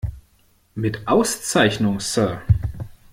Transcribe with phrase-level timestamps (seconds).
[0.73, 2.41] Mit Auszeichnung, Sir!